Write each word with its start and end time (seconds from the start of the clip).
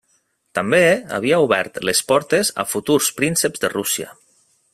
També, 0.59 0.79
havia 1.17 1.41
obert 1.43 1.77
les 1.89 2.01
portes 2.13 2.51
a 2.65 2.67
futurs 2.73 3.13
prínceps 3.21 3.65
de 3.67 3.73
Rússia. 3.79 4.11